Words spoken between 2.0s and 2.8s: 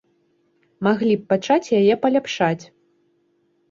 паляпшаць.